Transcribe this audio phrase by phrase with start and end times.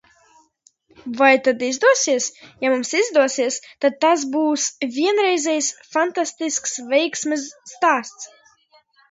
[1.17, 2.29] Vai tas izdosies?
[2.65, 4.65] Ja mums izdosies– tad tas būs
[4.97, 8.35] vienreizējs, fantastisks veiksmes stāsts.